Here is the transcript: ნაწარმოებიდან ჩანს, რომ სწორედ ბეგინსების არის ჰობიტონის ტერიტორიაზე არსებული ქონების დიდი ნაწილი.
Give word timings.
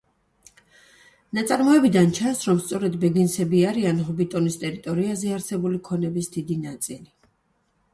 ნაწარმოებიდან 1.39 2.15
ჩანს, 2.21 2.41
რომ 2.49 2.63
სწორედ 2.65 2.97
ბეგინსების 3.05 3.69
არის 3.75 4.03
ჰობიტონის 4.11 4.61
ტერიტორიაზე 4.67 5.39
არსებული 5.41 5.87
ქონების 5.93 6.37
დიდი 6.39 6.61
ნაწილი. 6.69 7.13